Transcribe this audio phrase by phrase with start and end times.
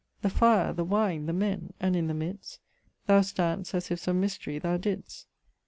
[0.23, 1.73] The fire, the wine, the men!
[1.79, 2.59] and in the midst
[3.05, 5.27] Thou stand'st as if some mysterie thou didst!